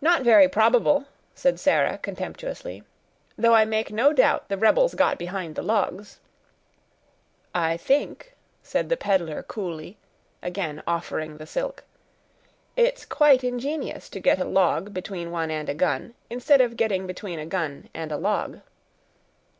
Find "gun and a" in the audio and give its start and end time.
17.46-18.16